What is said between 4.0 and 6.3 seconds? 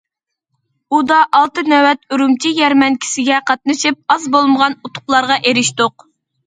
ئاز بولمىغان ئۇتۇقلارغا ئېرىشتۇق.